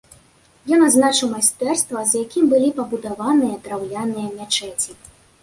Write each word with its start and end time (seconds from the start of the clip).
Ён 0.77 0.85
адзначыў 0.85 1.29
майстэрства, 1.33 2.01
з 2.13 2.23
якім 2.23 2.49
былі 2.55 2.73
пабудаваныя 2.81 3.61
драўляныя 3.69 4.27
мячэці. 4.41 4.91